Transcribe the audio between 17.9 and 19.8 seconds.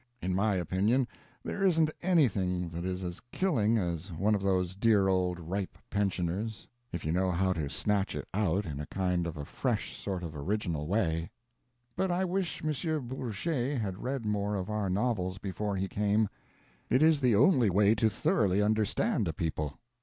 to thoroughly understand a people.